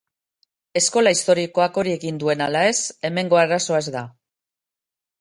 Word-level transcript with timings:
Eskola 0.81 1.11
Historikoak 1.17 1.77
hori 1.83 1.95
egin 1.99 2.19
duen 2.25 2.43
ala 2.49 2.65
ez, 2.73 2.75
hemengo 3.11 3.43
arazoa 3.45 3.87
ez 3.87 3.99
da. 4.01 4.07